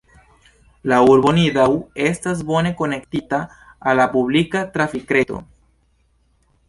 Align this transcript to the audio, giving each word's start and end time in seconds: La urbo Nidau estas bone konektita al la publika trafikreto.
La 0.91 1.01
urbo 1.09 1.33
Nidau 1.39 1.75
estas 2.07 2.41
bone 2.47 2.71
konektita 2.79 3.43
al 3.91 4.01
la 4.03 4.09
publika 4.17 4.65
trafikreto. 4.79 5.43